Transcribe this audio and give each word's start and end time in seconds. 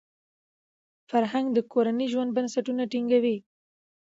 فرهنګ 1.09 1.47
د 1.53 1.57
کورني 1.71 2.07
ژوند 2.13 2.35
بنسټونه 2.37 2.83
ټینګوي. 2.91 3.37